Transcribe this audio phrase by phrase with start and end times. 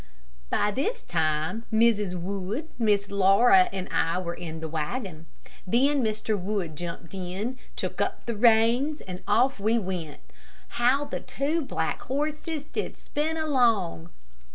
[0.49, 2.19] By this time, Mrs.
[2.19, 5.27] Wood, Miss Laura and I were in the wagon.
[5.67, 6.35] Then Mr.
[6.35, 10.21] Wood jumped in, took up the reins, and off we went.
[10.69, 14.09] How the two black horses did spin along!